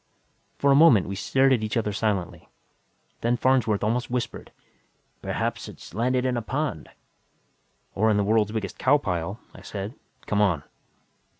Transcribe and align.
For 0.57 0.71
a 0.71 0.75
moment, 0.75 1.07
we 1.07 1.15
stared 1.15 1.53
at 1.53 1.61
each 1.61 1.77
other 1.77 1.93
silently. 1.93 2.49
Then 3.21 3.37
Farnsworth 3.37 3.83
almost 3.83 4.09
whispered, 4.09 4.51
"Perhaps 5.21 5.67
it's 5.69 5.93
landed 5.93 6.25
in 6.25 6.37
a 6.37 6.41
pond." 6.41 6.89
"Or 7.93 8.09
in 8.09 8.17
the 8.17 8.23
world's 8.23 8.51
biggest 8.51 8.79
cow 8.79 8.97
pile," 8.97 9.39
I 9.53 9.61
said. 9.61 9.93
"Come 10.25 10.41
on!" 10.41 10.63